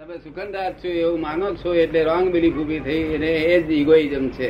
તમે 0.00 0.16
સુગંધાર 0.24 0.72
છો 0.82 0.88
એવું 0.88 1.20
માનો 1.20 1.48
છો 1.54 1.70
એટલે 1.74 2.04
રોંગ 2.04 2.28
બિલીફ 2.34 2.58
ઊભી 2.60 2.82
થઈ 2.84 3.16
અને 3.16 3.30
એ 3.48 3.56
જ 3.64 3.72
ઇગોઇઝમ 3.80 4.28
છે. 4.36 4.48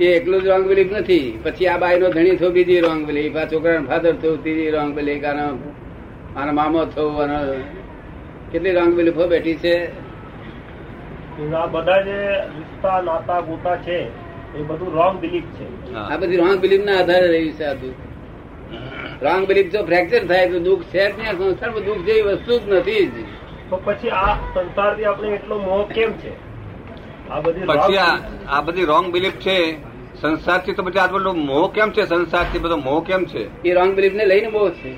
એ 0.00 0.10
એકલું 0.16 0.42
જ 0.42 0.46
રોંગ 0.46 0.66
બિલીફ 0.70 0.92
નથી. 0.92 1.28
પછી 1.44 1.68
આ 1.68 1.78
બાઈ 1.78 2.00
નો 2.00 2.10
ધણી 2.10 2.36
થયો 2.36 2.50
બીજી 2.50 2.80
રોંગ 2.80 3.06
બિલીફ 3.06 3.36
આ 3.36 3.46
છોકરાનો 3.46 3.88
ફાધર 3.90 4.12
થયું 4.16 4.42
ત્રીજી 4.42 4.70
રોંગ 4.70 4.90
બિલીફ 4.94 5.24
આનો 5.24 5.46
આનો 6.36 6.52
મામો 6.52 6.82
થયો 6.86 7.22
અને 7.24 7.38
કેટલી 8.52 8.74
રોંગ 8.78 8.92
બિલીફો 8.94 9.28
બેઠી 9.28 9.56
છે? 9.64 9.74
આ 11.54 11.66
બધા 11.68 12.00
જે 12.02 12.18
રિશ્તા 12.56 12.98
નાતા 13.02 13.40
ગોતા 13.48 13.78
છે 13.86 13.98
એ 14.58 14.60
બધું 14.68 14.92
રોંગ 14.92 15.16
બિલીફ 15.22 15.48
છે. 15.56 15.66
આ 15.94 16.18
બધી 16.18 16.36
રોંગ 16.36 16.60
બિલીફ 16.60 16.84
ના 16.84 16.98
આધારે 17.00 17.28
રહ્યું 17.28 17.56
છે 17.56 17.64
આ 17.64 17.78
દુઃખ 17.80 18.00
રોંગ 19.22 19.46
બિલીફ 19.46 19.72
જો 19.72 19.82
ફ્રેક્ચર 19.82 20.26
થાય 20.26 20.50
તો 20.50 20.58
દુઃખ 20.58 20.82
છે 20.82 21.12
જ 21.12 21.18
નહીં 21.18 21.38
સંસારમાં 21.38 21.84
દુઃખ 21.84 21.98
જેવી 21.98 22.22
વસ્તુ 22.22 22.58
જ 22.58 22.72
નથી 22.72 23.06
જ. 23.06 23.24
તો 23.70 23.76
પછી 23.84 24.10
આ 24.10 24.34
સંસારથી 24.54 25.04
આપણે 25.04 25.28
એટલો 25.28 25.58
મોહ 25.58 25.86
કેમ 25.94 26.12
છે? 26.12 26.32
આ 27.30 27.40
બધી 27.40 27.60
પછી 27.60 27.96
આ 28.48 28.60
બધી 28.60 28.84
રોંગ 28.84 29.12
બિલીફ 29.12 29.32
છે. 29.32 29.76
સંસારથી 30.20 30.72
તો 30.72 30.82
પછી 30.82 30.98
આ 30.98 31.06
બધો 31.06 31.32
મોહ 31.32 31.70
કેમ 31.72 31.90
છે? 31.90 32.02
સંસારથી 32.06 32.58
બધો 32.58 32.76
મોહ 32.76 33.00
કેમ 33.04 33.24
છે? 33.24 33.68
એ 33.68 33.74
રોંગ 33.74 33.94
બિલીફ 33.94 34.14
ને 34.14 34.24
લઈને 34.26 34.48
બહુ 34.48 34.68
છે. 34.70 34.92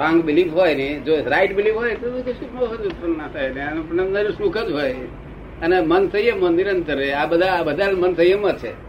રોંગ 0.00 0.22
બિલીફ 0.22 0.52
હોય 0.52 0.74
ને 0.74 1.00
જો 1.06 1.12
રાઈટ 1.26 1.56
બિલીફ 1.56 1.74
હોય 1.74 1.94
તો 1.94 2.10
કશું 2.26 2.48
મોહ 2.54 2.74
જ 2.76 2.86
ઉત્પન્ન 2.86 3.18
ના 3.18 3.28
થાય 3.28 3.48
ને? 3.48 3.60
એનું 3.60 3.88
પણ 3.88 4.00
અંદર 4.00 4.30
સુખ 4.30 4.58
જ 4.58 4.72
હોય. 4.72 4.92
અને 5.62 5.80
મન 5.80 6.08
સંયમ 6.08 6.54
નિરંતર 6.56 6.74
અંતરે 6.74 7.12
આ 7.12 7.26
બધા 7.26 7.46
આ 7.46 7.62
બધા 7.62 7.90
મન 7.92 8.14
સંયમ 8.14 8.50
જ 8.50 8.56
છે. 8.56 8.87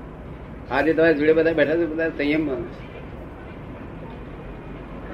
આજે 0.71 0.93
તમારી 0.93 1.13
જોડે 1.13 1.33
બધા 1.33 1.53
બેઠા 1.53 1.75
છે 1.75 1.85
બધા 1.85 2.09
સંયમ 2.09 2.49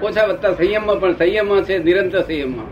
ઓછા 0.04 0.26
વધતા 0.26 0.54
સંયમમાં 0.54 1.00
પણ 1.00 1.14
સંયમમાં 1.14 1.62
છે 1.62 1.78
નિરંતર 1.78 2.22
સંયમમાં. 2.22 2.70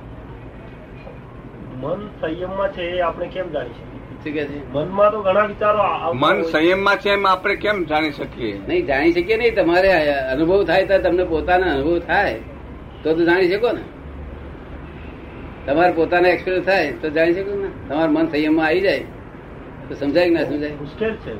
મન 1.81 2.07
સંયમમાં 2.21 2.71
છે 2.73 2.81
એ 2.81 2.99
આપણે 2.99 3.27
કેમ 3.27 3.49
જાણી 3.49 3.69
શકીએ? 3.69 4.61
મનમાં 4.73 5.11
તો 5.11 5.21
ઘણા 5.21 5.45
વિચારો 5.45 6.13
મન. 6.13 6.41
સંયમમાં 6.41 6.97
છે 6.97 7.09
એમ 7.09 7.27
આપણે 7.27 7.55
કેમ 7.55 7.83
જાણી 7.83 8.11
શકીએ? 8.11 8.61
નહીં 8.67 8.85
જાણી 8.85 9.11
શકીએ 9.11 9.37
નહીં. 9.37 9.55
તમારે 9.55 10.13
અનુભવ 10.13 10.63
થાય 10.63 10.85
તો 10.85 10.97
તમને 10.97 11.23
પોતાનો 11.23 11.71
અનુભવ 11.71 11.99
થાય. 11.99 12.39
તો 13.03 13.13
તો 13.13 13.25
જાણી 13.25 13.47
શકો 13.47 13.71
ને. 13.71 13.81
તમારે 15.65 15.91
પોતાનો 15.91 16.27
એક્સપિરિયન્સ 16.27 16.65
થાય 16.65 16.91
તો 16.91 17.09
જાણી 17.09 17.33
શકો 17.33 17.63
ને. 17.63 17.89
તમારું 17.89 18.15
મન 18.15 18.27
સંયમમાં 18.27 18.65
આવી 18.67 18.81
જાય. 18.81 19.03
તો 19.89 19.95
સમજાય 19.95 20.29
કે 20.29 20.35
ના 20.35 20.43
સમજાય? 20.43 20.69
છે. 21.15 21.33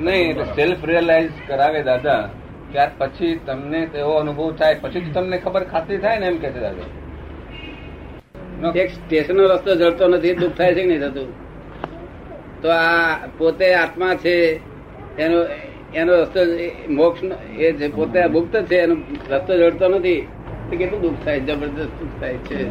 નહીં 0.00 0.44
સેલ્ફ 0.44 0.84
રિયલાઇઝ 0.84 1.30
કરાવે 1.48 1.82
દાદા. 1.82 2.30
ત્યાર 2.72 2.90
પછી 2.98 3.40
તમને 3.46 3.88
એવો 3.94 4.12
અનુભવ 4.12 4.52
થાય. 4.52 4.76
પછી 4.80 5.00
તમને 5.00 5.38
ખબર 5.38 5.64
ખાતરી 5.64 5.98
થાય 5.98 6.18
ને 6.18 6.26
એમ 6.26 6.36
કે 6.36 6.50
છે 6.50 6.60
દાદા. 6.60 7.04
એક 8.76 8.90
સ્ટેશનનો 8.90 9.44
રસ્તો 9.46 9.74
જડતો 9.74 10.08
નથી 10.08 10.34
દુઃખ 10.34 10.52
થાય 10.52 10.74
છે 10.74 10.82
કે 10.82 10.86
નહીં 10.86 11.00
થતું? 11.00 11.32
તો 12.62 12.68
આ 12.68 13.26
પોતે 13.38 13.74
આત્મા 13.74 14.14
છે 14.14 14.60
એનો 15.18 15.44
એનો 15.94 16.12
રસ્તો 16.14 16.40
મોક્ષ 16.88 17.20
એ 17.58 17.72
જે 17.72 17.88
પોતે 17.88 18.26
મુક્ત 18.26 18.62
છે 18.62 18.76
એનો 18.76 18.96
રસ્તો 19.30 19.58
જડતો 19.58 19.88
નથી 19.88 20.20
તો 20.70 20.76
કેટલું 20.76 21.00
દુઃખ 21.00 21.14
થાય 21.24 21.40
જબરદસ્ત 21.40 21.90
દુઃખ 22.00 22.20
થાય 22.20 22.34
છે. 22.34 22.68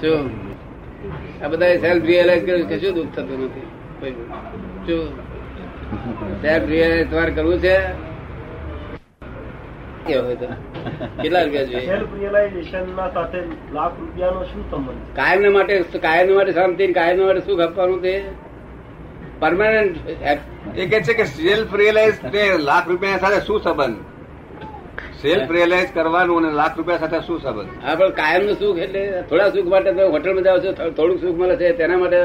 જો. 0.00 0.30
આ 1.44 1.48
બધા 1.48 1.76
સેલ્ફ 1.76 2.04
રિયલાઇઝ 2.04 2.46
કર્યું 2.46 2.68
કે 2.68 2.78
શું 2.78 2.94
દુઃખ 2.94 3.06
થતું 3.16 3.44
નથી? 3.44 3.60
તમારે 7.04 7.30
કરવું 7.30 7.58
છે 7.58 7.78
કેટલા 11.22 11.42
રૂપિયા 11.42 11.64
સાથે 13.14 13.38
લાખ 13.72 13.92
રૂપિયાનો 14.00 14.44
શું 14.44 14.70
સંબંધ? 14.70 15.16
કાયમ 15.16 15.52
માટે 15.52 15.82
કાયમ 15.82 16.34
માટે 16.34 16.52
શાંતિ 16.52 16.92
કાયમ 16.92 17.26
માટે 17.26 17.40
સુખ 17.40 17.60
આપવાનું 17.60 18.02
તે? 18.02 18.24
પરમાનન્ટ 19.40 19.96
એ 20.78 20.86
કે 20.86 21.02
છે 21.02 21.14
કે 21.14 21.24
સેલ્ફ 21.24 21.74
રિયલાઇઝ 21.74 22.14
લાખ 22.58 22.88
રૂપિયા 22.88 23.18
સાથે 23.18 23.40
શું 23.40 23.60
સંબંધ? 23.60 23.96
સેલ્ફ 25.22 25.50
રિયલાઇઝ 25.50 25.88
કરવાનું 25.94 26.36
અને 26.36 26.50
લાખ 26.50 26.76
રૂપિયા 26.76 26.98
સાથે 26.98 27.20
શું 27.20 27.40
સંબંધ? 27.40 27.68
હા 27.84 27.94
પણ 27.94 28.10
કાયમનું 28.10 28.54
સુખ 28.54 28.78
એટલે 28.78 29.22
થોડા 29.22 29.48
સુખ 29.48 29.66
માટે 29.66 29.92
તમે 29.92 30.02
હોટલમાં 30.02 30.44
જાઓ 30.44 30.58
છો 30.58 30.90
થોડુંક 30.90 31.20
સુખ 31.20 31.36
મળે 31.36 31.56
છે 31.56 31.72
તેના 31.72 31.98
માટે 31.98 32.16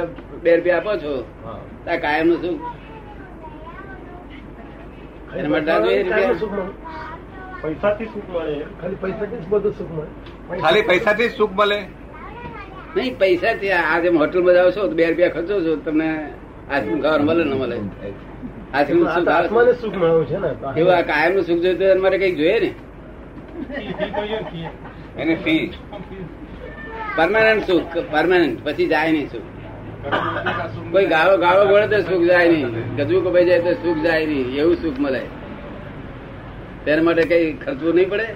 બે 0.44 0.56
રૂપિયા 0.56 0.78
આપો 0.78 0.98
છો. 0.98 1.26
હા. 1.46 1.60
આ 1.88 1.98
કાયમનું 2.04 2.38
સુખ 2.44 2.62
એના 5.38 5.52
માટે 5.54 5.72
આ 5.72 5.80
જોઈએ 5.86 6.02
રૂપિયા? 6.04 6.40
સુખ 6.42 6.54
મળે. 6.58 6.72
પૈસાથી 7.62 8.08
સુખ 8.14 8.30
મળે. 8.36 8.56
ખાલી 8.80 9.00
પૈસાથી 9.04 9.40
જ 9.44 9.46
બધું 9.52 9.74
સુખ 9.80 9.92
મળે. 9.98 10.10
ખાલી 10.64 10.86
પૈસાથી 10.90 11.30
સુખ 11.40 11.54
મળે? 11.60 11.80
નહીં 12.96 13.14
પૈસા 13.22 13.54
આ 13.82 13.98
જેમ 14.04 14.16
હોટલમાં 14.24 14.56
જાઓ 14.58 14.72
છો 14.76 14.82
બે 15.00 15.04
રૂપિયા 15.10 15.36
ખર્ચો 15.36 15.56
છો 15.66 15.74
તમને 15.86 16.10
આઈસ્ક્રીમ 16.70 17.00
ખાવાનું 17.04 17.26
મળે 17.30 17.44
ન 17.44 17.54
મળે? 17.62 17.78
આઈસ્ક્રીમ 18.74 19.02
સુખ 19.16 19.18
આવે. 19.18 19.32
આત્માને 19.38 19.74
સુખ 19.82 19.96
મળ્યું 20.02 20.26
છે 20.30 20.38
ને. 20.44 20.50
એવું 20.80 20.94
આ 20.98 21.04
કાયમનું 21.12 21.44
સુખ 21.50 21.62
જોઈએ 21.64 21.78
તો 21.80 21.86
મારે 22.06 22.18
કંઈક 22.22 22.38
જોઈએ 22.42 22.60
ને? 22.64 22.72
એને 25.18 25.36
ફી 25.44 25.64
પરમાનન્ટ 27.18 27.64
સુખ 27.72 27.94
પરમાનન્ટ 28.14 28.58
પછી 28.66 28.88
જાય 28.94 29.12
નહીં 29.18 29.30
સુખ. 29.36 29.48
કોઈ 30.92 31.06
ગાળો 31.06 31.38
ગાળો 31.38 31.64
ગળે 31.68 31.88
તો 31.88 32.00
સુખ 32.10 32.24
જાય 32.30 32.48
નહીં. 32.52 32.70
ગજવું 32.98 33.22
કપાઈ 33.26 33.46
જાય 33.46 33.62
તો 33.62 33.72
સુખ 33.84 34.00
જાય 34.04 34.26
નહીં. 34.26 34.48
એવું 34.56 34.76
સુખ 34.82 35.00
મળે. 35.00 35.22
તેના 36.86 37.04
માટે 37.04 37.24
કઈ 37.32 37.46
ખર્ચવું 37.66 37.96
નહીં 37.96 38.10
પડે? 38.10 38.28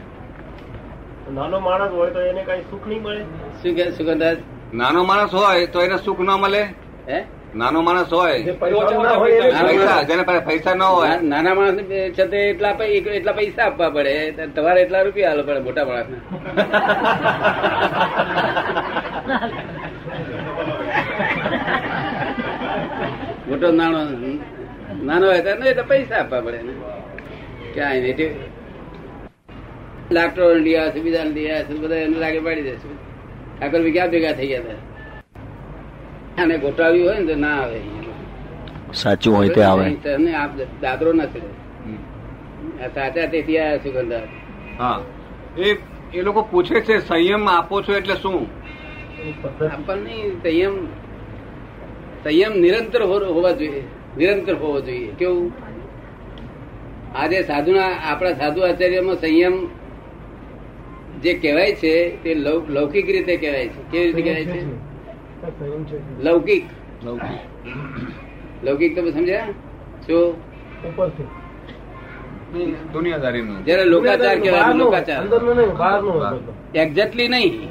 નાનો 1.34 1.58
માણસ 1.60 1.92
હોય 1.94 2.12
તો 2.12 2.20
એને 2.30 2.44
કઈ 2.44 2.62
સુખ 2.72 2.86
નહીં 2.88 3.02
મળે? 3.02 3.22
શું 3.62 3.72
કે 3.76 3.84
સુગંધાજ? 3.98 4.38
નાનો 4.74 5.00
માણસ 5.04 5.32
હોય 5.34 5.68
તો 5.68 5.80
એને 5.82 5.98
સુખ 5.98 6.20
ન 6.20 6.32
મળે? 6.44 6.64
હે? 7.08 7.20
નાનો 7.56 7.80
માણસ 7.82 8.12
હોય 8.12 8.54
પૈસા 8.62 9.00
ના 9.04 9.16
હોય 9.16 9.44
એને 9.44 9.62
માણસ. 9.78 10.08
જેને 10.10 10.24
પાસે 10.24 10.42
પૈસા 10.50 10.76
ન 10.76 10.82
હોય. 10.82 11.16
નાના 11.32 11.56
માણસ 11.56 11.80
છતાં 12.16 12.42
એટલા 12.52 12.74
એટલા 13.16 13.34
પૈસા 13.34 13.66
આપવા 13.66 13.90
પડે. 13.92 14.14
તમારે 14.56 14.80
એટલા 14.82 15.04
રૂપિયા 15.04 15.32
હાલો 15.32 15.44
પડે 15.44 15.62
મોટા 15.68 15.86
માણસ 15.86 16.10
મોટો 23.60 23.72
નાનો 23.74 24.00
નાનો 25.02 25.26
હોય 25.26 25.42
તો 25.44 25.50
એટલે 25.52 25.84
પૈસા 25.86 26.20
આપવા 26.20 26.42
પડે 26.42 26.60
ને. 26.64 26.74
ક્યાંય 27.74 28.02
નહીં. 28.10 28.34
ડાક્ટરો 30.10 30.46
લીયા 30.58 30.92
છે 30.92 31.00
બીજા 31.02 31.26
લીયા 31.28 31.58
આવે 31.58 31.70
છે 31.70 31.82
બધા 31.82 32.02
એને 32.04 32.18
લાગે 32.18 32.42
પાડી 32.42 32.68
દેશે 32.68 32.88
આગળ 33.62 33.84
બી 33.84 33.96
ક્યાં 33.96 34.12
ભેગા 34.14 34.36
થઈ 34.36 34.50
ગયા 34.50 34.64
હતા? 34.66 34.82
અને 36.38 36.56
ગોટાવ્યું 36.60 37.08
હોય 37.08 37.20
ને 37.20 37.28
તો 37.28 37.36
ના 37.38 37.58
આવે 37.58 37.80
સાચું 38.94 39.36
હોય 39.36 39.52
તે 39.52 39.62
આવે. 39.64 39.86
તમને 40.04 40.32
આપ 40.36 40.52
દાદરો 40.82 41.12
ના 41.14 41.28
ચડે 41.28 41.50
આ 42.80 42.90
સાચા 42.92 43.28
તેથી 43.30 43.58
આયા 43.58 43.84
સુગંધા 43.84 44.26
હા. 44.78 45.00
એ 45.58 45.70
એ 46.12 46.22
લોકો 46.22 46.42
પૂછે 46.46 46.82
છે 46.82 46.96
સંયમ 47.02 47.44
આપો 47.50 47.76
છો 47.82 47.92
એટલે 47.94 48.16
શું? 48.18 48.44
આપણને 49.66 50.14
સંયમ 50.42 50.76
સંયમ 52.24 52.60
નિરંતર 52.60 53.02
હોવા 53.04 53.52
જોઈએ. 53.52 53.84
નિરંતર 54.18 54.56
હોવો 54.56 54.82
જોઈએ. 54.82 55.12
કેવું? 55.20 55.52
આજે 57.16 57.44
સાધુના 57.44 57.86
આપણા 58.04 58.34
સાધુ 58.34 58.62
આચાર્યમાં 58.62 59.16
સંયમ 59.16 59.68
જે 61.22 61.34
કહેવાય 61.34 61.76
છે 61.76 62.24
તે 62.24 62.34
લૌકિક 62.70 63.10
રીતે 63.10 63.38
કહેવાય 63.38 63.68
છે. 63.68 63.92
કેવી 63.92 64.12
રીતે 64.12 64.22
કહેવાય 64.22 64.46
છે? 64.46 66.24
લૌકિક. 66.24 66.64
લૌકિક. 68.64 68.96
તમે 68.96 69.12
સમજ્યા? 69.12 69.48
જો? 70.10 70.42
જયારે 73.66 73.84
લોકાચાર 73.84 74.40
કેવાય 74.40 74.74
લોકાચાર. 74.74 75.22
અંદરનું 75.22 75.56
નહીં 75.56 75.78
બહારનું 75.78 76.14
હોય. 76.14 76.38
બધું. 76.38 76.54
એક્ઝેક્ટલી 76.76 77.28
નહીં. 77.28 77.68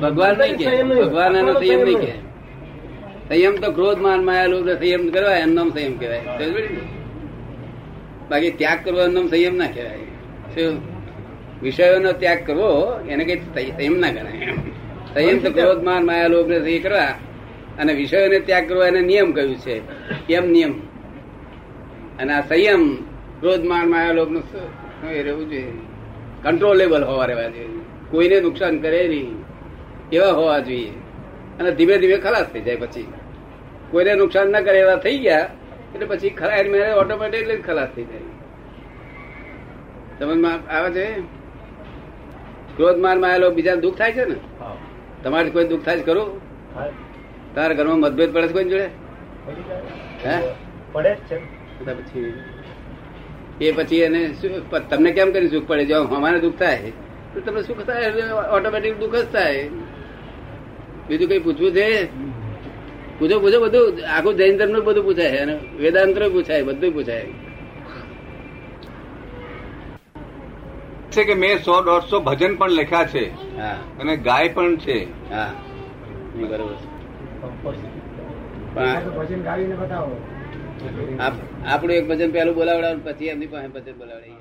ભગવાન 0.00 0.38
નહીં 0.38 0.56
કે 0.56 0.82
ભગવાન 0.82 1.36
એનો 1.36 1.52
સંયમ 1.52 1.80
નહીં 1.80 1.98
કે. 1.98 2.33
સંયમ 3.28 3.54
તો 3.56 3.72
ક્રોધ 3.72 3.98
માન 3.98 4.24
માયા 4.24 4.46
સંયમ 4.78 5.08
કરવા 5.08 5.36
એમ 5.36 5.70
સંયમ 5.70 5.98
કહેવાય? 5.98 6.22
બાકી 8.30 8.50
ત્યાગ 8.50 8.78
કરવો 8.84 9.00
એમ 9.00 9.28
સંયમ 9.28 9.56
ના 9.56 9.66
કહેવાય. 9.66 10.00
વિષયોનો 11.62 12.12
ત્યાગ 12.12 12.40
કરવો 12.46 12.70
એને 13.08 13.24
કઈ 13.24 13.38
સંયમ 13.70 13.98
ના 13.98 14.10
કહેવાય 14.12 14.52
સંયમ 15.14 15.38
તો 15.38 15.50
ક્રોધ 15.50 15.82
માન 15.82 16.02
માયા 16.06 16.28
સંયમ 16.28 16.82
કરવા. 16.82 17.08
અને 17.78 17.92
વિષયોને 17.92 18.38
ત્યાગ 18.38 18.68
કરવો 18.68 18.84
એને 18.84 19.00
નિયમ 19.00 19.32
કહ્યું 19.32 19.56
છે? 19.58 19.76
એમ 20.32 20.50
નિયમ? 20.50 20.74
અને 22.18 22.32
આ 22.32 22.40
સંયમ 22.40 22.82
ક્રોધ 23.40 23.64
માન 23.64 23.88
માયા 23.88 24.12
લોભનું 24.12 24.42
રહેવું 25.24 25.48
જોઈએ? 25.48 25.72
કંટ્રોલેબલ 26.42 27.04
હોવા 27.04 27.26
રહેવા 27.26 27.48
જોઈએ. 27.48 27.68
કોઈને 28.10 28.40
નુકસાન 28.40 28.78
કરે 28.78 29.08
નહીં. 29.08 29.30
એવા 30.12 30.32
હોવા 30.32 30.58
જોઈએ? 30.58 30.90
અને 31.60 31.70
ધીમે 31.78 31.94
ધીમે 31.98 32.16
ખલાસ 32.18 32.46
થઈ 32.52 32.64
જાય 32.66 32.76
પછી. 32.76 33.06
કોઈને 33.90 34.12
નુકસાન 34.14 34.46
ના 34.50 34.60
કરે 34.66 34.78
એવા 34.78 34.96
થઈ 35.04 35.18
ગયા 35.18 35.48
એટલે 35.94 36.06
પછી 36.06 36.30
ખરા 36.40 36.62
મેરે 36.72 36.92
ઓટોમેટિકલી 37.02 37.56
ખલાસ 37.68 37.90
થઈ 37.96 38.04
જાય. 38.04 38.26
સમજમાં 40.18 40.56
આવે 40.76 40.90
છે? 40.96 41.06
ક્રોધ 42.76 42.98
મારમાં 43.04 43.30
આવેલો 43.30 43.50
બીજા 43.50 43.76
દુઃખ 43.84 43.98
થાય 43.98 44.12
છે 44.12 44.24
ને? 44.24 44.36
તમારે 45.22 45.50
કોઈ 45.50 45.66
દુઃખ 45.68 45.84
થાય 45.84 46.02
ખરું? 46.08 46.30
તારા 47.54 47.74
ઘરમાં 47.74 48.00
મતભેદ 48.00 48.30
પડે 48.34 48.48
છે 48.48 48.52
કોઈ 48.52 48.64
જોડે? 48.64 48.88
હે? 50.24 50.36
પડે 50.92 51.12
છે. 51.28 51.36
પછી 51.94 52.32
એ 53.60 53.72
પછી 53.72 54.00
એને 54.00 54.20
તમને 54.90 55.10
કેમ 55.12 55.32
કરી 55.32 55.48
સુખ 55.48 55.66
પડે? 55.68 55.84
જો 55.86 55.96
અમારે 56.18 56.38
દુઃખ 56.40 56.58
થાય 56.58 56.92
તો 57.34 57.40
તમને 57.40 57.62
સુખ 57.62 57.82
થાય 57.86 58.12
ઓટોમેટિક 58.56 58.94
દુઃખ 58.98 59.16
જ 59.16 59.26
થાય. 59.32 59.68
બીજું 61.08 61.28
કઈ 61.28 61.38
પૂછવું 61.38 61.72
છે? 61.72 62.08
પૂછો 63.18 63.40
પૂછો 63.40 63.60
બધું 63.60 63.98
આખું 64.16 64.36
જૈન 64.36 64.56
ધર્મ 64.56 64.84
બધું 64.84 65.04
પૂછાય 65.04 65.38
અને 65.38 65.54
વેદાંત 65.78 66.18
પૂછાય 66.18 66.62
બધું 66.62 66.92
પૂછાય. 66.92 67.26
છે 71.10 71.24
કે 71.24 71.34
મેં 71.34 71.58
સો 71.58 71.82
દોઢસો 71.82 72.20
ભજન 72.20 72.56
પણ 72.56 72.70
લખ્યા 72.70 73.04
છે 73.04 73.24
હા. 73.58 73.76
અને 74.00 74.16
ગાય 74.16 74.48
પણ 74.48 74.76
છે. 74.76 74.98
આપણું 81.68 81.90
એક 81.90 82.08
ભજન 82.08 82.30
પેલું 82.30 82.54
બોલાવડાવ 82.54 82.98
પછી 83.04 83.28
એમની 83.28 83.46
પાસે 83.46 83.68
ભજન 83.68 83.92
બોલાવડાવી 83.98 84.36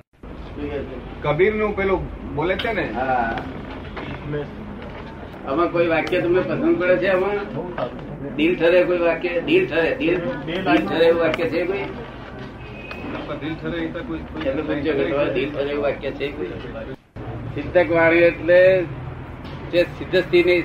કબીરનું 1.23 1.75
પેલું 1.75 2.01
બોલે 2.35 2.55
છે 2.55 2.73
ને? 2.73 2.85
હા. 2.91 3.35
મેં 4.31 4.45
આમાં 5.47 5.71
કોઈ 5.71 5.87
વાક્ય 5.87 6.19
તમને 6.21 6.41
પસંદ 6.41 6.75
પડે 6.79 6.95
છે 6.97 7.07
આમાં? 7.07 7.37
દિલ 8.35 8.53
ઠરે 8.55 8.79
કોઈ 8.83 9.01
વાક્ય? 9.07 9.31
દિલ 9.41 9.63
ઠરે 9.67 9.95
દિલ? 9.99 10.15
દિલ 10.45 10.85
ઠરે. 10.87 11.05
એવું 11.07 11.21
વાક્ય 11.21 11.45
છે 11.51 11.65
કોઈ? 11.65 11.85
સિદ્ધક 17.55 17.91
વાણી 17.91 18.23
એટલે 18.29 18.59
જે 19.71 19.81
સિદ્ધ 19.97 20.17
સ્થિતિ 20.17 20.55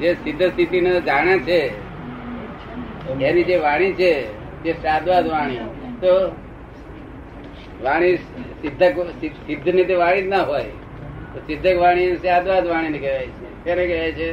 જે 0.00 0.10
સિદ્ધ 0.14 0.42
સ્થિતિને 0.42 0.90
જાણે 1.00 1.34
છે 1.38 1.60
એની 3.20 3.44
જે 3.44 3.56
વાણી 3.56 3.92
છે 3.92 4.12
તે 4.62 4.70
સાદવાદ 4.82 5.26
વાણી. 5.26 5.60
તો 6.00 6.12
વાણી 7.82 8.16
સિદ્ધક 8.62 8.96
સિદ્ધની 9.46 9.84
તે 9.84 9.94
વાણી 9.94 10.22
જ 10.22 10.28
ના 10.28 10.42
હોય. 10.42 10.72
તો 11.32 11.38
સિદ્ધક 11.46 11.76
વાણી 11.78 12.16
સાદવાદ 12.16 12.64
વાણી 12.66 12.88
ને 12.88 12.98
કહેવાય 12.98 13.26
છે. 13.26 13.43
તેને 13.64 13.86
કહે 13.86 14.12
છે 14.12 14.28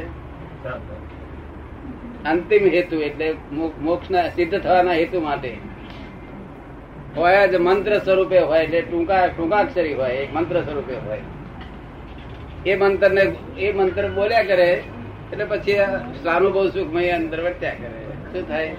અંતિમ 2.24 2.66
હેતુ 2.66 2.96
એટલે 3.00 3.34
મોક્ષ 3.82 4.10
ના 4.10 4.28
સિદ્ધ 4.28 4.58
થવાના 4.58 4.92
હેતુ 4.92 5.20
માટે. 5.20 5.52
હોય 7.16 7.48
જ 7.48 7.54
મંત્ર 7.54 7.98
સ્વરૂપે 7.98 8.38
હોય 8.38 8.64
એટલે 8.64 8.80
ટૂંકા 8.80 9.26
ટૂંકાક્ષરી 9.26 9.94
હોય 9.94 10.10
એક 10.10 10.34
મંત્ર 10.34 10.60
સ્વરૂપે 10.60 10.94
હોય. 10.94 11.18
એ 12.66 12.76
મંત્ર 12.76 13.10
ને 13.10 13.24
એ 13.58 13.72
મંત્ર 13.72 14.08
બોલ્યા 14.08 14.42
કરે 14.42 14.82
એટલે 15.32 15.44
પછી 15.44 15.74
સ્વાનુભવ 16.22 16.68
સુખમય 16.68 17.10
અંદર 17.10 17.40
વર્ત્યા 17.44 17.74
કરે. 17.74 18.00
શું 18.32 18.48
થાય? 18.48 18.76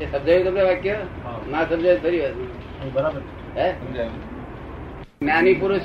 એ 0.00 0.06
સમજાયું 0.12 0.44
તમને 0.44 0.62
વાક્ય? 0.62 0.96
ના 1.50 1.64
સમજાયું 1.64 2.02
ફરી 2.02 2.20
વાત. 2.20 2.94
બરાબર. 2.94 3.20
હે? 3.56 3.72
જ્ઞાની 5.20 5.54
પુરુષ 5.54 5.80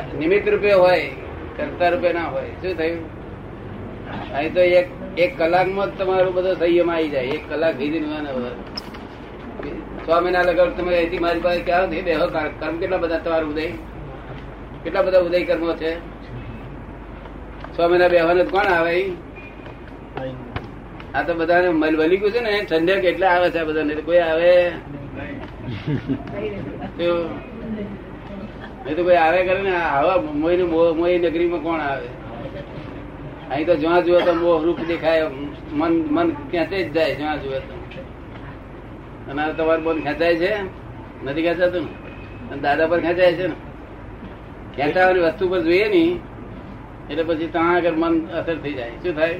નિમિત્ત 0.00 0.48
રૂપે 0.48 0.72
હોય 0.72 1.10
કરતા 1.56 1.88
રૂપે 1.88 2.12
ના 2.12 2.24
હોય 2.24 2.44
શું 2.44 2.74
થયું? 2.74 3.16
અહીં 4.34 4.54
તો 4.54 4.60
એક 4.60 4.88
એક 5.18 5.38
કલાકમાં 5.38 5.86
જ 5.86 5.98
તમારું 5.98 6.34
બધો 6.34 6.54
સંયમ 6.54 6.90
આવી 6.90 7.08
જાય 7.08 7.24
એક 7.24 7.50
કલાક 7.50 7.76
ભીજી 7.76 8.00
છ 10.08 10.08
મહિના 10.08 10.42
લગાડ 10.42 10.68
તમે 10.68 10.96
અહીંથી 10.96 11.18
મારી 11.18 11.40
પાસે 11.40 11.60
ક્યાં 11.60 11.82
નથી 11.82 12.02
કર- 12.02 12.60
કર્મ 12.60 12.78
કેટલા 12.78 12.96
બધા 12.96 13.18
તમારું 13.18 13.50
ઉદય? 13.50 13.66
કેટલા 14.84 15.02
બધા 15.02 15.18
ઉદય 15.18 15.44
કર્મો 15.44 15.72
છે? 15.72 15.96
છ 17.78 17.80
મહિના 17.80 18.08
બેહવાનું 18.08 18.50
કોણ 18.50 18.66
આવે? 18.66 19.10
આ 21.14 21.22
તો 21.22 21.34
બધાને 21.34 21.68
મલ- 21.68 21.96
વલી 21.96 22.16
ગયું 22.16 22.32
છે 22.32 22.40
ને 22.40 22.66
ઠંડક 22.70 23.04
એટલે 23.04 23.26
આવે 23.26 23.50
છે 23.50 23.64
બધાને. 23.64 23.94
કોઈ 23.94 24.18
આવે? 24.18 24.70
નહીં 28.86 28.96
તો 28.96 29.02
કોઈ 29.04 29.14
આવે 29.14 29.44
કરે 29.44 29.62
ને 29.62 29.76
આવા 29.76 30.20
મોઈ 30.20 30.62
મોઈ 30.96 31.18
નગરીમાં 31.18 31.60
કોણ 31.60 31.80
આવે? 31.80 32.06
અહીં 33.50 33.66
તો 33.66 33.76
જ્યાં 33.76 34.04
જુએ 34.04 34.20
તો 34.22 34.34
મોહ 34.34 34.64
રૂપ 34.64 34.80
દેખાય, 34.80 35.28
મન 35.72 35.92
મન 36.10 36.30
ખેંચે 36.30 36.82
જ 36.82 36.92
જાય 36.92 37.14
જ્યાં 37.14 37.42
જુએ 37.42 37.58
તો. 37.58 37.74
અને 39.30 39.52
તમારું 39.52 39.84
મન 39.84 40.02
ખેંચાય 40.02 40.36
છે? 40.36 40.52
નથી 41.24 41.42
ખેંચાતું 41.42 41.82
ને? 41.82 41.92
અને 42.50 42.62
દાદા 42.62 42.86
પર 42.86 43.00
ખેંચાય 43.00 43.32
છે 43.32 43.46
ને? 43.46 43.54
ખેંચાવાની 44.76 45.20
વસ્તુ 45.20 45.48
પર 45.48 45.60
જોઈએ 45.62 45.88
ની 45.88 46.20
એટલે 47.10 47.22
પછી 47.22 47.46
ત્યાં 47.46 47.74
આગળ 47.74 47.92
મન 47.92 48.26
અસર 48.26 48.56
થઈ 48.56 48.72
જાય. 48.72 48.90
શું 48.90 49.14
થાય? 49.14 49.38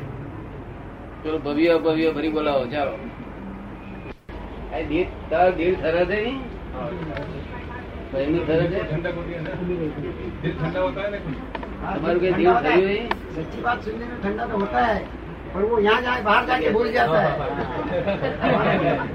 ચલો 1.25 1.39
ભવ્ય 1.39 1.79
ભવ્ય 1.79 2.11
ફરી 2.11 2.29
બોલાવો, 2.29 2.67
ચાલો. 2.67 2.93
દિલ 4.89 5.07
તારો 5.31 5.53
દિલ 5.53 5.75
સરસ 5.75 6.07
છે 6.07 6.35
નહીં 8.16 8.24
એમનું 8.24 8.44
સરસ 8.44 8.68
છે 8.68 8.80
ઠંડક 8.82 9.16
હોતી 9.16 9.34
है 9.34 9.42
ना? 9.42 9.52
दिल 10.42 10.54
ठंडा 10.56 10.80
होता 10.82 11.02
है 11.02 11.10
ना 11.10 11.20
कुछ? 11.20 11.36
તમારું 11.94 12.20
કઈ 12.20 12.32
દિલ 12.34 12.54
થયું 12.58 12.86
નહીં 12.86 13.04
सच्ची 13.36 13.60
बात 13.62 13.84
सुनने 13.84 14.06
में 14.06 14.18
ठंडा 14.24 14.44
तो 14.46 14.58
होता 14.58 14.82
है 14.86 15.00
पर 15.54 15.64
वो 15.66 15.78
यहाँ 15.82 16.02
जाए 16.02 16.22
बाहर 16.24 16.44
जाके 16.48 16.70
भूल 16.72 16.90
जाता 16.92 17.22
है 17.22 17.32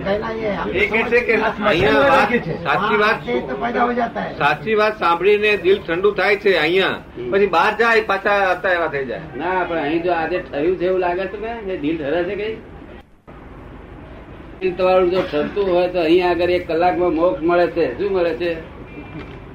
कहना 0.00 0.30
ये 0.34 0.50
है। 0.50 0.64
એ 0.74 0.86
કહે 0.88 1.02
છે 1.10 1.20
કે 1.22 1.34
અહીંયા 1.38 1.92
વાત 2.06 2.32
સાચી 2.62 2.94
वहाँ 2.94 3.00
વાત 3.02 3.16
आते 3.18 3.30
ही 3.30 3.40
तो 3.42 3.56
पैदा 3.56 3.80
हो 3.82 3.92
जाता 3.94 4.20
है 4.20 4.32
સાચી 4.36 4.74
વાત 4.76 4.94
સાંભળીને 4.98 5.52
દિલ 5.62 5.78
ઠંડુ 5.80 6.10
થાય 6.18 6.36
છે 6.38 6.54
અહીંયા 6.58 6.94
પછી 7.32 7.50
બહાર 7.50 7.72
જાય 7.78 8.06
પાછા 8.06 8.38
હતા 8.50 8.72
એવા 8.76 8.88
થઈ 8.90 9.04
જાય 9.06 9.26
ના 9.36 9.58
પણ 9.64 9.82
અહીં 9.82 10.00
જો 10.02 10.12
આજે 10.14 10.38
થયું 10.46 10.78
છે 10.78 10.86
એવું 10.86 11.00
લાગે 11.00 11.24
છે 11.26 11.38
કે 11.38 11.50
એ 11.70 11.78
દિલ 11.84 11.96
ઠરે 11.98 12.22
છે 12.28 12.36
કઈ 12.36 12.54
દિલ 14.60 14.72
તમારું 14.74 15.10
જો 15.10 15.20
ઠરતું 15.26 15.66
હોય 15.70 15.88
તો 15.90 16.00
અહીં 16.02 16.24
આગળ 16.28 16.56
એક 16.58 16.64
કલાકમાં 16.68 17.12
મોક્ષ 17.16 17.44
મળે 17.44 17.66
છે 17.74 17.86
શું 17.98 18.10
મળે 18.12 18.32
છે 18.40 18.50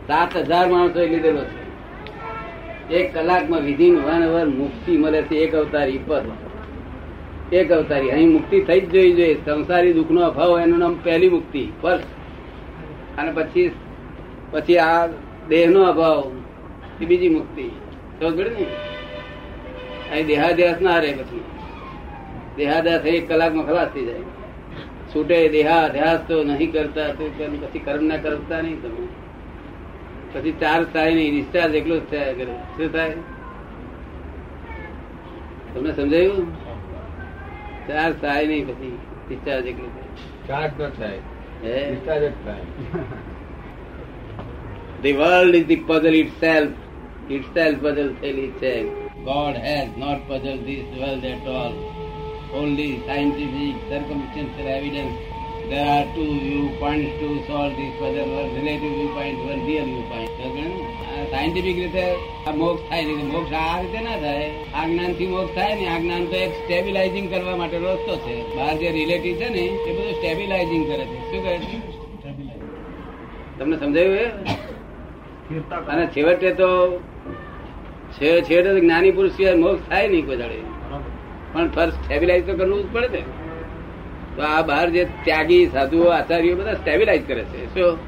સાત 0.07 0.37
હજાર 0.37 0.67
માણસો 0.67 1.01
લીધેલો 1.01 1.45
છે. 1.45 1.67
એક 2.95 3.15
કલાકમાં 3.15 3.61
વિધિન 3.61 3.99
વન 3.99 4.27
વન 4.29 4.49
મુક્તિ 4.49 4.97
મળે 4.97 5.23
છે 5.23 5.37
એક 5.37 5.55
અવતારી 5.55 5.99
પર 6.07 6.23
એક 7.53 7.73
અવતારી. 7.73 8.11
અહીં 8.11 8.31
મુક્તિ 8.33 8.61
થઈ 8.61 8.81
જ 8.81 8.91
જોઈ 8.91 9.13
જોઈએ. 9.13 9.35
સંસારી 9.35 9.93
દુઃખનો 9.93 10.21
અભાવ 10.21 10.61
એનું 10.61 10.79
નામ 10.79 10.99
પહેલી 11.05 11.29
મુક્તિ. 11.29 11.69
ફર્સ્ટ 11.83 12.07
અને 13.19 13.33
પછી 13.33 13.71
પછી 14.51 14.79
આ 14.79 15.07
દેહનો 15.49 15.83
અભાવ. 15.83 16.33
એ 17.03 17.05
બીજી 17.05 17.29
મુક્તિ. 17.29 17.63
ને? 18.23 18.67
અહીં 20.13 20.27
દેહાદ્યાસ 20.27 20.81
ના 20.81 20.99
રહે 20.99 21.13
પછી. 21.13 21.41
દેહાદ્યાસ 22.57 23.07
એક 23.07 23.29
કલાકમાં 23.29 23.67
ખલાસ 23.67 23.89
થઈ 23.89 24.05
જાય. 24.05 24.19
છૂટે 25.15 25.49
દેહાધ્યાસ 25.49 26.21
તો 26.29 26.45
નહીં 26.45 26.73
કરતા, 26.73 27.09
તો 27.09 27.31
પછી 27.39 27.79
કર્મ 27.79 28.05
ના 28.05 28.17
કરતા 28.17 28.61
નહીં 28.61 28.83
તમે. 28.83 29.26
પછી 30.37 30.57
ચાર 30.63 30.81
થાય 30.97 31.15
નહીં 31.19 31.33
ડિસ્ચાર્જ 31.35 31.79
એકલો 31.83 31.97
જ 32.01 32.11
થયા 32.11 32.35
કરે 32.41 32.59
શું 32.75 32.93
થાય 32.97 33.17
તમને 35.73 35.97
સમજાયું 36.01 36.53
ચાર 37.89 38.11
થાય 38.23 38.53
નહીં 38.53 38.69
પછી 38.69 38.93
ડિસ્ચાર્જ 39.25 39.73
એકલું 39.73 39.97
ચાર્જ 40.49 40.73
ન 40.83 41.01
થાય 41.01 41.25
હે 41.63 41.75
discharge 41.91 42.27
જ 42.27 42.35
થાય 42.45 42.65
The 45.03 45.13
world 45.15 45.55
is 45.55 45.67
the 45.67 45.77
puzzle 45.89 46.17
itself. 46.17 46.71
Itself 47.31 47.83
puzzle 47.83 48.11
થયેલી 48.21 48.47
છે. 48.61 48.75
God 49.27 49.57
has 49.67 49.89
not 49.97 50.19
puzzled 50.29 50.63
this 50.67 50.87
world 51.01 51.25
at 51.25 51.47
all. 51.55 51.75
Only 52.55 52.89
scientific 53.07 53.75
circumstantial 53.91 54.69
evidence. 54.77 55.17
There 55.69 55.87
are 55.93 56.05
two 56.15 56.27
viewpoints 56.41 57.15
to 57.21 57.29
solve 57.47 57.73
this 57.77 57.95
puzzle. 58.01 58.29
One 58.33 58.51
relative 58.57 58.93
viewpoint, 58.99 59.39
one 59.47 59.63
real 59.69 59.87
viewpoint. 59.87 60.31
Scientific 61.31 61.77
રીતે 61.77 62.05
આ 62.47 62.53
મોક્ષ 62.61 62.83
થાય 62.91 63.05
છે. 63.05 63.15
મોક્ષ 63.31 63.53
આ 63.53 63.81
રીતે 63.81 64.01
ના 64.05 64.19
થાય. 64.25 64.51
આ 64.75 64.85
જ્ઞાનથી 64.87 65.27
મોક્ષ 65.27 65.55
થાય 65.55 65.75
ને 65.81 65.87
આ 65.95 65.99
જ્ઞાન 65.99 66.25
તો 66.25 66.37
એક 66.37 66.53
સ્ટેબિલાઇઝિંગ 66.61 67.27
કરવા 67.31 67.57
માટે 67.57 67.79
રસ્તો 67.79 68.15
છે. 68.17 68.37
બહાર 68.57 68.75
જે 68.83 68.91
રિલેટિવ 68.91 69.35
છે 69.41 69.49
ને 69.49 69.65
એ 69.89 69.95
બધું 69.97 70.13
સ્ટેબિલાઇઝિંગ 70.13 70.85
કરે 70.91 71.05
છે. 71.11 71.19
શું 71.31 71.43
કરે 71.47 71.59
છે? 71.59 71.79
તમને 73.59 73.77
સમજાયું 73.77 74.17
એ? 74.17 74.29
અને 75.93 76.05
છેવટે 76.07 76.51
તો 76.61 76.69
છેવટે 78.21 78.81
જ્ઞાની 78.81 79.11
પુરુષ 79.11 79.33
સિવાય 79.33 79.55
મોક્ષ 79.55 79.89
થાય 79.89 80.09
નહીં 80.09 80.27
કોઈ 80.27 80.37
દાડે. 80.37 80.61
પણ 81.53 81.69
ફર્સ્ટ 81.71 82.05
સ્ટેબિલાઇઝ 82.05 82.47
તો 82.47 82.55
કરવું 82.55 82.81
જ 82.83 82.95
પડે 82.95 83.09
ને. 83.09 83.23
તો 84.37 84.43
આ 84.43 84.63
બહાર 84.63 84.91
જે 84.91 85.07
ત્યાગી 85.25 85.67
સાધુઓ 85.67 86.05
આચાર્યો 86.05 86.57
બધા 86.57 86.75
સ્ટેબિલાઇઝ 86.75 87.23
કરે 87.27 87.45
છે. 87.45 87.75
શું? 87.75 87.99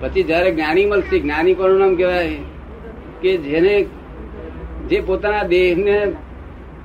પછી 0.00 0.22
જયારે 0.22 0.50
જ્ઞાની 0.50 0.86
મળશે 0.86 1.18
જ્ઞાની 1.18 1.54
કોનું 1.54 1.78
નામ 1.78 1.94
કહેવાય? 1.94 2.36
કે 3.20 3.36
જેને 3.36 3.86
જે 4.88 5.00
પોતાના 5.00 5.42
દેહને 5.42 6.12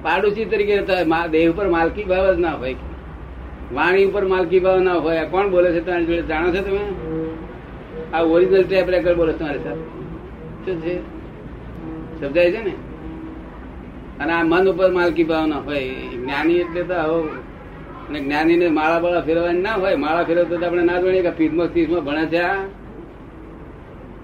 પાડોશી 0.01 0.46
તરીકે 0.46 0.77
રહેતા 0.77 0.93
હોય, 0.93 1.29
દેહ 1.29 1.51
ઉપર 1.51 1.67
માલકી 1.67 2.03
ભાવ 2.03 2.34
જ 2.34 2.39
ના 2.39 2.51
હોય. 2.51 2.75
વાણી 3.74 4.05
ઉપર 4.05 4.25
માલકી 4.25 4.60
ભાવ 4.60 4.79
ના 4.79 4.93
હોય. 4.93 5.25
કોણ 5.25 5.50
બોલે 5.50 5.72
છે 5.72 5.81
તમારી 5.81 6.05
જોડે? 6.05 6.22
જાણો 6.22 6.50
છો 6.50 6.62
તમે? 6.62 6.79
આ 8.13 8.22
ઓરિજિનલ 8.22 8.63
ટેપ 8.63 8.89
રેકર્ડ 8.89 9.17
બોલે 9.17 9.34
તમારી 9.34 9.60
સાહેબ 9.60 9.77
શું 10.65 10.81
છે? 10.81 11.00
સમજાય 12.22 12.51
છે 12.51 12.63
ને? 12.63 12.74
અને 14.19 14.34
આ 14.34 14.43
મન 14.43 14.69
ઉપર 14.69 14.91
માલકી 14.91 15.24
ભાવના 15.24 15.58
હોય. 15.58 15.89
જ્ઞાની 15.89 16.53
એટલે 16.53 16.84
તો 16.84 16.93
આવો 16.93 17.27
અને 18.10 18.20
જ્ઞાનીને 18.20 18.68
માળા 18.70 19.00
બાળા 19.00 19.22
ફેરવાની 19.22 19.62
ના 19.62 19.74
હોય, 19.74 19.96
માળા 19.96 20.24
ફેરવતો 20.24 20.58
તો 20.58 20.66
આપણે 20.66 20.84
ના 20.84 21.01
જાણીએ 21.01 21.22
કે 21.22 21.32
ફીસમાં 21.38 21.68
ફીસમાં 21.68 22.04
ભણે 22.06 22.25
છે 22.25 22.42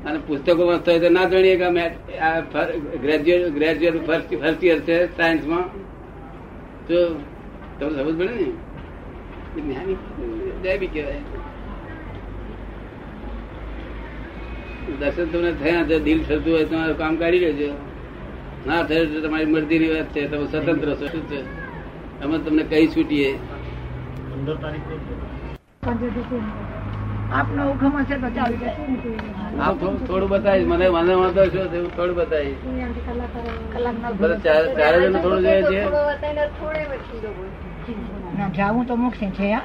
અને 0.06 0.20
પુસ્તકો 0.28 0.64
વાંચતા 0.68 0.92
હોય 0.92 1.02
તો 1.02 1.10
ના 1.10 1.26
જાણીએ 1.30 1.56
કે 1.56 1.68
ગ્રેજ્યુએટ 2.98 3.54
ગ્રેજ્યુએટ 3.54 4.06
ફર્સ્ટ 4.08 4.64
યર 4.64 4.80
છે 4.80 4.98
સાયન્સમાં. 5.18 5.66
તો 6.88 6.98
તમને 7.80 8.04
સમજ 8.04 8.16
પડે 8.20 8.34
ને? 8.36 8.48
જ્ઞાની 9.62 10.88
કહેવાય. 10.88 11.22
દર્શન 15.00 15.26
તમને 15.26 15.52
થયા 15.52 15.84
છે 15.84 16.00
દિલ 16.00 16.20
થતું 16.24 16.54
હોય 16.54 16.66
તમારું 16.66 16.98
કામ 16.98 17.14
કાઢી 17.16 17.40
લેજો. 17.40 17.70
ના 18.68 18.84
થયું 18.84 19.14
તો 19.14 19.28
તમારી 19.28 19.46
મરજીની 19.46 19.90
વાત 19.90 20.08
છે, 20.16 20.22
તમે 20.28 20.46
સ્વતંત્ર 20.46 20.90
છો. 20.96 21.08
શું 21.08 21.24
છે? 21.30 21.42
અમે 22.24 22.38
તમને 22.38 22.64
કઈ 22.64 22.88
છૂટીએ. 22.88 23.32
પંદર 24.46 24.58
તારીખ 24.62 24.88
છે. 26.30 26.40
આપનો 27.32 27.62
હુકમ 27.70 27.94
હશે 28.00 28.16
તો 28.24 28.30
ચાલુ 28.36 28.56
છે 28.62 28.70
થોડું 30.08 30.30
બતાવીશ. 30.30 30.68
મને 30.72 30.88
મને 30.90 31.14
વાંધો 31.22 31.44
શું 31.46 31.74
એવું 31.78 31.92
થોડું 31.96 32.16
બતાવીશ. 32.16 32.60
ચાર 34.46 34.64
ચાર 34.78 34.94
જણ 34.96 35.18
થોડું 35.22 35.42
જોઈએ 35.44 35.64
છે. 35.70 35.82
જાવું 38.58 38.84
તો 38.88 38.96
મુકશે 38.96 39.28
છે 39.38 39.48
હા. 39.54 39.64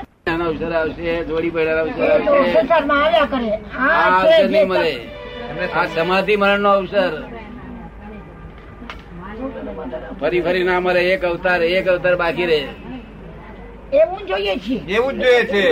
અવસર 0.49 0.73
આવશે 0.73 1.13
જોડી 1.29 1.51
પડેલા 1.51 1.83
અવસર 1.85 2.03
આવશે. 2.11 2.59
અવસરમાં 2.61 3.01
આવ્યા 3.05 3.27
કરે. 3.27 3.53
આ 3.79 3.89
આ 3.93 4.19
અવસર 4.19 4.47
નહીં 4.51 4.69
મળે. 4.69 4.93
આ 5.75 5.87
સમાધિ 5.95 6.35
મરણ 6.37 6.61
નો 6.61 6.71
અવસર. 6.81 7.13
ફરી 10.21 10.43
ફરી 10.47 10.65
ના 10.65 10.81
મળે 10.81 11.03
એક 11.15 11.23
અવતાર 11.25 11.61
એક 11.63 11.87
અવતાર 11.89 12.17
બાકી 12.17 12.47
રહે. 12.47 12.61
એવું 13.93 14.27
જોઈએ 14.27 14.57
છીએ 14.57 14.81
એવું 14.97 15.13
જ 15.15 15.23
જોઈએ 15.23 15.45
છે. 15.45 15.63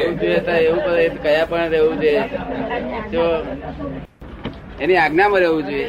એવું 0.61 0.81
કયા 1.23 1.47
પણ 1.47 1.69
રહેવું 1.69 2.01
જોઈએ. 2.01 2.23
જો 3.13 3.25
એની 4.81 4.97
આજ્ઞામાં 4.97 5.41
રહેવું 5.41 5.63
જોઈએ. 5.63 5.89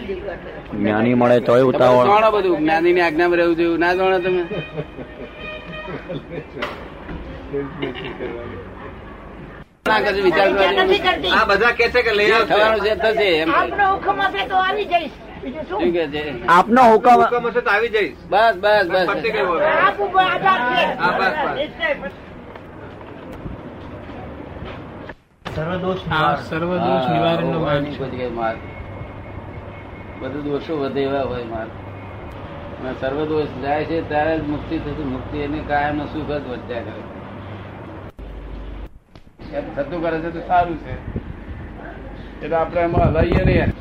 જ્ઞાની 0.73 1.15
મળે 1.15 1.39
તોય 1.41 1.61
તમે 1.61 1.69
ઉતાવળ. 1.69 2.07
જાણો 2.07 2.31
બધું 2.31 2.57
જ્ઞાની 2.59 2.93
ની 2.93 3.01
આજ્ઞામાં 3.01 3.37
રહેવું 3.37 3.55
જોઈએ 3.55 3.77
ના 3.77 3.93
જાણો 3.93 4.19
તમે. 4.19 4.43
વિચાર 10.19 10.47
આ 11.31 11.45
બધા 11.45 11.71
કે 11.71 11.85
છે 11.89 12.01
કે 12.03 12.11
લઈ 12.13 12.31
આવવાનું 12.31 12.49
થવાનું 12.49 12.81
છે 12.85 12.93
થશે 12.95 13.27
એમ 13.37 13.49
આપનો 13.51 13.85
હુકમ 13.93 14.21
આપે 14.21 14.41
તો 14.47 14.55
આવી 14.57 14.85
જઈશ. 14.85 15.15
શું 15.41 15.63
શું? 15.67 15.91
કે 15.91 16.07
છે. 16.07 16.21
આપનો 16.47 16.81
હુકમ 16.81 17.09
હુકમ 17.11 17.47
હશે 17.47 17.61
તો 17.61 17.69
આવી 17.69 17.89
જઈશ. 17.89 18.15
બસ 18.29 18.55
બસ 18.55 18.87
બસ. 18.87 19.07
સર્વદોષ 25.55 26.01
સર્વદોષ 26.49 27.05
નિવારણ 27.09 27.45
નો 27.45 27.59
માર્ગ 28.29 28.59
બધું 30.21 30.43
દોષો 30.43 30.73
વધે 30.77 31.01
એવા 31.01 31.21
હોય 31.21 31.43
માર્ગ. 31.43 31.71
અને 32.79 32.91
જાય 33.61 33.85
છે 33.85 34.01
ત્યારે 34.09 34.33
જ 34.37 34.41
મુક્તિ 34.41 34.75
થતી 34.79 35.03
મુક્તિ 35.03 35.37
એને 35.37 35.59
કાયમ 35.67 35.95
નો 35.97 36.05
સુખ 36.05 36.27
જ 36.27 36.43
વધ્યા 36.49 36.81
કરે. 36.81 37.01
થતું 39.75 40.01
કરે 40.03 40.17
છે 40.21 40.29
તો 40.29 40.41
સારું 40.47 40.77
છે. 40.77 40.93
એટલે 42.41 42.55
આપણે 42.55 42.81
એમાં 42.81 43.09
હલાઈએ 43.09 43.43
નહીં 43.45 43.73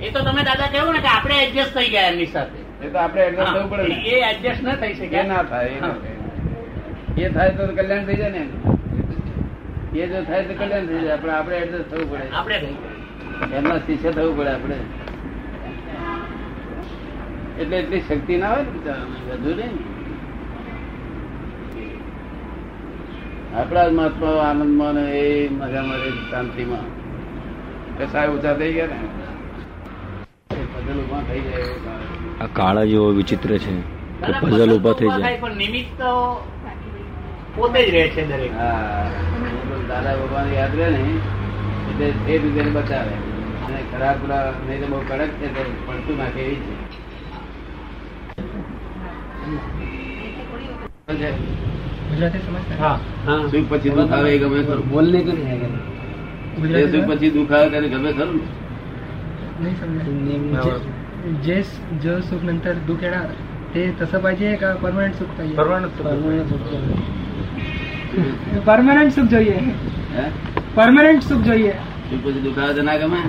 એ 0.00 0.10
તો 0.10 0.20
તમે 0.24 0.42
દાદા 0.44 0.68
કહ્યું 0.72 0.92
ને 0.94 1.00
કે 1.00 1.10
આપણે 1.16 1.34
એડજસ્ટ 1.44 1.74
થઈ 1.78 1.90
ગયા 1.94 2.08
એમની 2.12 2.26
સાથે. 2.26 2.58
એ 2.84 2.88
તો 2.88 2.98
આપણે 2.98 3.22
એડજસ્ટ 3.28 3.52
થવું 3.54 3.68
પડે. 3.70 3.84
એ 4.12 4.14
એડજસ્ટ 4.30 4.62
ના 4.68 4.76
થઈ 4.82 4.94
શકે. 4.94 5.22
ના 5.22 5.42
થાય 5.42 5.70
એ 7.16 7.28
થાય. 7.34 7.50
તો 7.58 7.62
કલ્યાણ 7.78 8.06
થઈ 8.06 8.18
જાય 8.20 8.30
ને. 8.30 8.42
એ 10.02 10.06
જો 10.12 10.18
થાય 10.28 10.42
તો 10.44 10.54
કલ્યાણ 10.60 10.86
થઈ 10.86 11.00
જાય 11.04 11.14
આપણે 11.16 11.32
આપણે 11.38 11.56
એડજસ્ટ 11.64 11.88
થવું 11.90 12.06
પડે. 12.10 12.26
આપણે 12.38 12.56
એમના 13.58 13.80
શિષ્ય 13.86 14.10
થવું 14.12 14.34
પડે 14.38 14.50
આપણે. 14.50 14.78
એટલે 17.60 17.76
એટલી 17.82 18.04
શક્તિ 18.08 18.34
ના 18.36 18.52
હોય 18.54 18.64
ને 18.64 18.94
વધુ 19.28 19.50
નહીં. 19.60 19.74
આપણા 23.58 23.88
જ 23.88 23.90
મહાત્મા 23.98 24.36
આનંદમાં 24.46 24.94
ને 24.94 25.04
એ 25.20 25.48
મજામાં 25.58 26.00
શાંતિમાં. 26.30 26.88
કે 27.98 28.04
સાહેબ 28.12 28.30
ઊંચા 28.32 28.54
થઈ 28.54 28.72
ગયા 28.78 28.88
ને 28.88 28.96
પઝલ 28.96 29.14
ઊભા 29.14 29.14
થઈ 29.14 29.24
જાય 30.48 30.54
એવું 30.56 30.68
કામ. 30.68 30.84
આ 32.38 32.48
કાળ 32.54 32.78
જેવો 32.86 33.06
વિચિત્ર 33.12 33.50
છે 33.56 33.72
કે 34.22 34.32
પઝલ 34.42 34.70
ઊભા 34.72 34.94
થઈ 34.94 35.10
જાય. 35.10 35.38
પણ 35.38 35.56
નિમિત્ત 35.58 35.90
તો 35.98 36.10
પોતે 37.56 37.80
જ 37.80 37.88
રહે 37.90 38.02
છે 38.10 38.22
દરેક. 38.24 38.52
હા 38.52 39.04
દાદા 39.88 40.14
ભગવાન 40.20 40.48
યાદ 40.52 40.74
રહે 40.74 40.88
ને 40.90 41.00
એટલે 41.90 42.06
એ 42.28 42.38
રીતે 42.38 42.70
બચાવે 42.76 43.14
અને 43.62 43.78
ખરાબ 43.90 44.16
ખરા 44.22 44.42
નહીં 44.60 44.80
તો 44.82 44.86
બહુ 44.88 44.98
કડક 45.08 45.32
છે 45.40 45.48
તો 45.56 45.62
પડતું 45.86 46.16
નાખે 46.18 46.40
એવી 46.42 46.60
છે. 46.64 46.74
હા. 52.78 52.98
સુખ 53.50 53.66
પછી 53.70 53.90
દુઃખ 53.92 54.12
આવે 54.12 54.28
એ 54.28 54.38
ગમે 54.38 54.60
ખરું. 54.62 54.86
બોલ 54.88 55.06
નહીં 55.06 55.24
કરી 56.56 56.86
સુખ 56.92 57.06
પછી 57.10 57.30
દુઃખ 57.32 57.52
આવે 57.52 57.66
ત્યારે 57.70 57.88
ગમે 57.90 58.10
ખરું 58.12 58.38
ને 59.59 59.71
जे 61.41 61.57
जो 62.01 62.13
सुख 62.23 62.41
नंतर 62.43 62.75
दुःख 62.87 63.03
येणार 63.03 63.27
ते 63.73 63.81
तसं 63.99 64.19
पाहिजे 64.19 64.47
का 64.57 64.69
परमनंट 64.77 65.13
सुख 65.15 65.29
पाहिजे 65.33 65.55
परमनंट 68.65 69.11
सुख 69.13 69.27
જોઈએ 69.29 69.53
હે 70.13 70.23
પરમનન્ટ 70.75 71.23
સુખ 71.23 71.43
જોઈએ 71.43 71.73
સુખ 72.05 72.23
પછી 72.23 72.41
દુઃખ 72.41 72.59
આવે 72.59 72.73
તો 72.73 72.83
ના 72.83 72.97
ગમે 72.97 73.19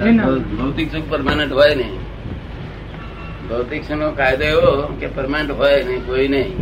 એ 0.00 0.12
ના. 0.12 0.26
ભૌતિક 0.52 0.88
સુખ 0.92 1.06
પરમાનન્ટ 1.08 1.52
હોય 1.52 1.74
નહીં 1.74 1.96
ભૌતિક 3.48 3.82
સુખ 3.84 3.98
નો 3.98 4.08
કાયદો 4.12 4.44
એવો 4.46 4.70
કે 5.00 5.06
પરમાનન્ટ 5.16 5.50
હોય 5.54 5.80
નહીં 5.84 6.02
કોઈ 6.04 6.28
નહીં 6.28 6.52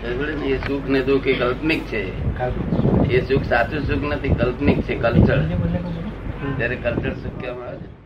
સમજ્યો 0.00 0.34
ને? 0.34 0.46
એ 0.48 0.58
સુખ 0.66 0.86
ને 0.88 1.00
દુઃખ 1.02 1.26
એ 1.26 1.36
કાલ્પનિક 1.36 1.82
છે 1.86 2.02
એ 3.10 3.22
સુખ 3.22 3.44
સાચું 3.46 3.82
સુખ 3.86 4.04
નથી 4.08 4.34
કાલ્પનિક 4.34 4.78
છે 4.86 4.94
કલ્ચર 4.96 5.38
જયારે 6.57 6.75
કલ્ચર 6.75 7.13
સુખ 7.15 7.37
કહેવામાં 7.39 7.67
આવે 7.67 7.77
છે. 7.77 8.02